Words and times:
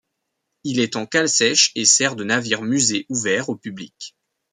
Il 0.63 0.79
est 0.79 0.95
en 0.95 1.05
cale-sèche 1.05 1.71
et 1.75 1.85
sert 1.85 2.15
de 2.15 2.23
navire 2.23 2.63
musée 2.63 3.05
ouvert 3.09 3.49
au 3.49 3.55
public. 3.55 4.15